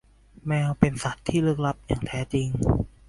[0.47, 2.49] แมวเป็นสัตว์ที่ลึกลับอย่างแท้จริง